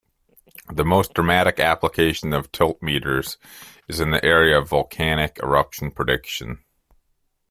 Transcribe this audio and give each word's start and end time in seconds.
The 0.73 0.83
most 0.83 1.13
dramatic 1.13 1.59
application 1.59 2.33
of 2.33 2.51
tiltmeters 2.51 3.37
is 3.87 3.99
in 3.99 4.09
the 4.09 4.25
area 4.25 4.57
of 4.57 4.67
volcanic 4.67 5.37
eruption 5.43 5.91
prediction. 5.91 6.63